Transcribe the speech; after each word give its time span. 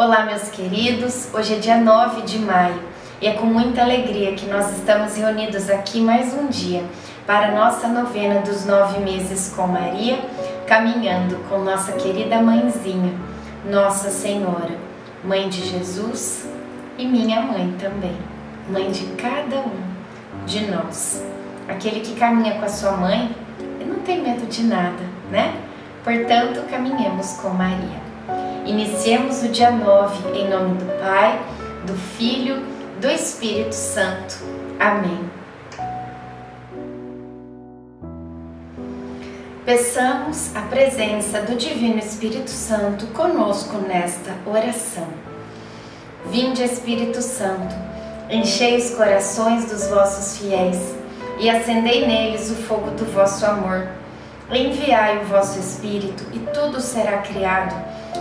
Olá, 0.00 0.24
meus 0.24 0.48
queridos. 0.48 1.28
Hoje 1.34 1.56
é 1.56 1.58
dia 1.58 1.76
9 1.76 2.22
de 2.22 2.38
maio 2.38 2.80
e 3.20 3.26
é 3.26 3.34
com 3.34 3.44
muita 3.44 3.82
alegria 3.82 4.32
que 4.32 4.46
nós 4.46 4.74
estamos 4.78 5.14
reunidos 5.14 5.68
aqui 5.68 6.00
mais 6.00 6.32
um 6.32 6.46
dia 6.46 6.82
para 7.26 7.48
a 7.48 7.50
nossa 7.50 7.86
novena 7.86 8.40
dos 8.40 8.64
nove 8.64 8.98
meses 9.00 9.52
com 9.54 9.66
Maria, 9.66 10.18
caminhando 10.66 11.36
com 11.50 11.58
nossa 11.58 11.92
querida 11.92 12.40
mãezinha, 12.40 13.12
Nossa 13.70 14.08
Senhora, 14.08 14.74
Mãe 15.22 15.50
de 15.50 15.68
Jesus 15.68 16.48
e 16.96 17.04
minha 17.04 17.42
mãe 17.42 17.76
também, 17.78 18.16
mãe 18.70 18.90
de 18.90 19.04
cada 19.16 19.56
um 19.56 19.82
de 20.46 20.66
nós. 20.70 21.22
Aquele 21.68 22.00
que 22.00 22.14
caminha 22.14 22.54
com 22.54 22.64
a 22.64 22.70
sua 22.70 22.92
mãe 22.92 23.36
não 23.86 23.96
tem 23.96 24.22
medo 24.22 24.46
de 24.46 24.62
nada, 24.62 25.04
né? 25.30 25.60
Portanto, 26.02 26.66
caminhemos 26.70 27.32
com 27.32 27.50
Maria. 27.50 28.09
Iniciemos 28.70 29.42
o 29.42 29.48
dia 29.48 29.72
9 29.72 30.38
em 30.38 30.48
nome 30.48 30.78
do 30.78 30.84
Pai, 31.00 31.42
do 31.88 31.92
Filho, 32.16 32.64
do 33.00 33.10
Espírito 33.10 33.74
Santo. 33.74 34.36
Amém. 34.78 35.28
Peçamos 39.66 40.54
a 40.54 40.60
presença 40.60 41.40
do 41.40 41.56
Divino 41.56 41.98
Espírito 41.98 42.48
Santo 42.48 43.08
conosco 43.08 43.76
nesta 43.78 44.36
oração. 44.46 45.08
Vinde, 46.26 46.62
Espírito 46.62 47.20
Santo, 47.20 47.74
enchei 48.30 48.76
os 48.76 48.90
corações 48.90 49.64
dos 49.68 49.88
vossos 49.88 50.38
fiéis 50.38 50.94
e 51.40 51.50
acendei 51.50 52.06
neles 52.06 52.48
o 52.52 52.54
fogo 52.54 52.92
do 52.92 53.04
vosso 53.06 53.44
amor. 53.44 53.88
Enviai 54.48 55.18
o 55.18 55.24
vosso 55.24 55.58
Espírito 55.58 56.24
e 56.32 56.38
tudo 56.54 56.80
será 56.80 57.18
criado 57.18 57.74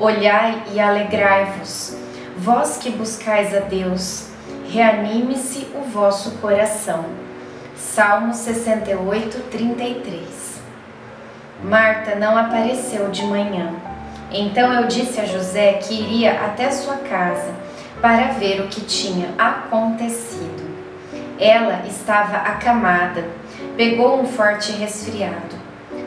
Olhai 0.00 0.62
e 0.72 0.78
alegrai-vos, 0.78 1.96
vós 2.36 2.76
que 2.76 2.88
buscais 2.88 3.52
a 3.52 3.58
Deus, 3.58 4.28
reanime-se 4.70 5.66
o 5.74 5.82
vosso 5.90 6.38
coração. 6.38 7.04
Salmo 7.76 8.32
68, 8.32 9.50
33 9.50 10.60
Marta 11.64 12.14
não 12.14 12.38
apareceu 12.38 13.08
de 13.10 13.24
manhã. 13.24 13.74
Então 14.30 14.72
eu 14.72 14.86
disse 14.86 15.20
a 15.20 15.24
José 15.24 15.72
que 15.72 15.94
iria 15.94 16.44
até 16.44 16.70
sua 16.70 16.98
casa 16.98 17.52
para 18.00 18.28
ver 18.34 18.60
o 18.60 18.68
que 18.68 18.82
tinha 18.82 19.30
acontecido. 19.36 20.68
Ela 21.40 21.82
estava 21.88 22.36
acamada, 22.36 23.24
pegou 23.76 24.20
um 24.20 24.26
forte 24.26 24.70
resfriado. 24.70 25.56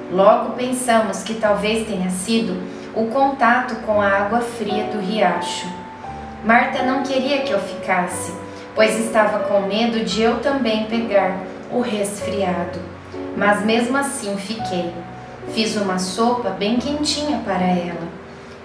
Logo 0.09 0.53
pensamos 0.53 1.23
que 1.23 1.33
talvez 1.33 1.85
tenha 1.85 2.09
sido 2.09 2.80
o 2.93 3.05
contato 3.05 3.75
com 3.85 4.01
a 4.01 4.07
água 4.07 4.41
fria 4.41 4.85
do 4.85 4.99
riacho. 4.99 5.67
Marta 6.43 6.83
não 6.83 7.03
queria 7.03 7.41
que 7.41 7.51
eu 7.51 7.59
ficasse, 7.59 8.33
pois 8.75 8.99
estava 8.99 9.39
com 9.39 9.61
medo 9.61 10.03
de 10.03 10.21
eu 10.21 10.39
também 10.39 10.85
pegar 10.85 11.37
o 11.71 11.79
resfriado. 11.79 12.79
Mas 13.37 13.63
mesmo 13.63 13.95
assim 13.95 14.35
fiquei. 14.37 14.93
Fiz 15.53 15.75
uma 15.77 15.99
sopa 15.99 16.49
bem 16.49 16.77
quentinha 16.77 17.41
para 17.45 17.63
ela. 17.63 18.07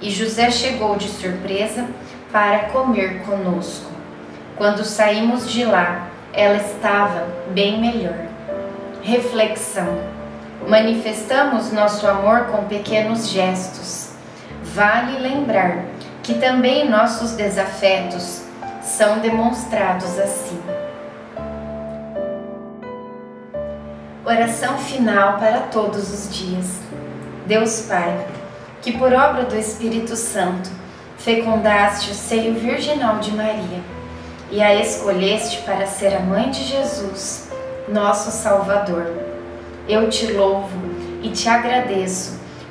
E 0.00 0.10
José 0.10 0.50
chegou 0.50 0.96
de 0.96 1.08
surpresa 1.08 1.86
para 2.32 2.70
comer 2.70 3.22
conosco. 3.22 3.90
Quando 4.56 4.84
saímos 4.84 5.48
de 5.50 5.64
lá, 5.64 6.08
ela 6.32 6.56
estava 6.56 7.26
bem 7.50 7.80
melhor. 7.80 8.26
Reflexão: 9.02 10.00
manifestamos 10.68 11.72
nosso 11.72 12.06
amor 12.06 12.46
com 12.46 12.64
pequenos 12.64 13.28
gestos 13.28 14.05
vale 14.76 15.18
lembrar 15.18 15.86
que 16.22 16.34
também 16.34 16.86
nossos 16.86 17.32
desafetos 17.32 18.42
são 18.82 19.20
demonstrados 19.20 20.18
assim. 20.18 20.60
Oração 24.22 24.76
final 24.76 25.38
para 25.38 25.60
todos 25.60 26.12
os 26.12 26.36
dias. 26.36 26.78
Deus 27.46 27.86
Pai, 27.88 28.26
que 28.82 28.92
por 28.92 29.14
obra 29.14 29.44
do 29.44 29.56
Espírito 29.56 30.14
Santo 30.14 30.68
fecundaste 31.16 32.10
o 32.10 32.14
seio 32.14 32.52
virginal 32.52 33.18
de 33.18 33.32
Maria 33.32 33.80
e 34.50 34.62
a 34.62 34.74
escolheste 34.74 35.62
para 35.62 35.86
ser 35.86 36.14
a 36.14 36.20
mãe 36.20 36.50
de 36.50 36.62
Jesus, 36.62 37.48
nosso 37.88 38.30
Salvador. 38.30 39.10
Eu 39.88 40.10
te 40.10 40.30
louvo 40.32 40.78
e 41.22 41.30
te 41.30 41.48
agradeço 41.48 42.35